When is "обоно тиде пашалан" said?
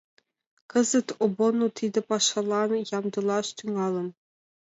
1.23-2.71